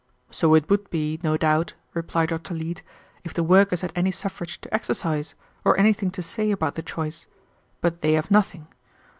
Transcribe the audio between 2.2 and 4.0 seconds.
Dr. Leete, "if the workers had